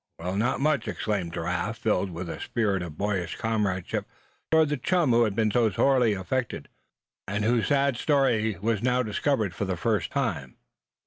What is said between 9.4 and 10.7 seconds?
for the first time.